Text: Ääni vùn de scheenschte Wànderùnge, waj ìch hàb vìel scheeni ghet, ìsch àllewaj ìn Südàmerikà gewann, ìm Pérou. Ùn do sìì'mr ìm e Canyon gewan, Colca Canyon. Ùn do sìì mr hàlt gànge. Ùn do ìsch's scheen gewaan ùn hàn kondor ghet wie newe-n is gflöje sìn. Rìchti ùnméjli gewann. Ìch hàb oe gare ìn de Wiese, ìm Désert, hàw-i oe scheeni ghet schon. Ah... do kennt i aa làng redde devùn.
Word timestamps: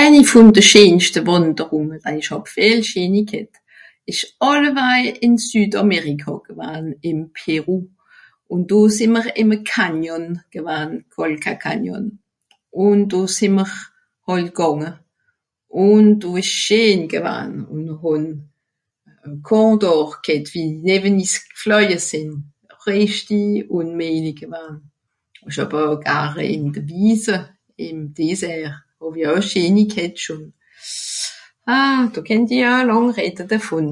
Ääni 0.00 0.22
vùn 0.30 0.46
de 0.54 0.62
scheenschte 0.68 1.20
Wànderùnge, 1.28 1.96
waj 2.04 2.14
ìch 2.20 2.30
hàb 2.32 2.44
vìel 2.54 2.80
scheeni 2.88 3.22
ghet, 3.30 3.50
ìsch 4.10 4.24
àllewaj 4.50 5.02
ìn 5.26 5.34
Südàmerikà 5.46 6.34
gewann, 6.46 6.86
ìm 7.08 7.18
Pérou. 7.36 7.80
Ùn 8.52 8.60
do 8.68 8.78
sìì'mr 8.96 9.26
ìm 9.40 9.50
e 9.56 9.58
Canyon 9.72 10.24
gewan, 10.52 10.88
Colca 11.14 11.52
Canyon. 11.64 12.04
Ùn 12.86 12.98
do 13.10 13.20
sìì 13.36 13.46
mr 13.56 13.70
hàlt 14.26 14.50
gànge. 14.58 14.90
Ùn 15.88 16.04
do 16.20 16.28
ìsch's 16.40 16.58
scheen 16.64 17.00
gewaan 17.12 17.50
ùn 17.74 17.82
hàn 18.02 18.24
kondor 19.48 20.08
ghet 20.24 20.44
wie 20.52 20.66
newe-n 20.86 21.18
is 21.26 21.34
gflöje 21.58 21.98
sìn. 22.08 22.28
Rìchti 22.84 23.40
ùnméjli 23.76 24.32
gewann. 24.40 24.74
Ìch 25.48 25.58
hàb 25.60 25.72
oe 25.80 25.90
gare 26.04 26.44
ìn 26.54 26.64
de 26.74 26.80
Wiese, 26.88 27.36
ìm 27.86 27.98
Désert, 28.16 28.74
hàw-i 28.98 29.22
oe 29.32 29.40
scheeni 29.50 29.84
ghet 29.94 30.14
schon. 30.22 30.42
Ah... 31.78 32.02
do 32.14 32.20
kennt 32.28 32.50
i 32.56 32.58
aa 32.70 32.84
làng 32.88 33.10
redde 33.16 33.44
devùn. 33.50 33.88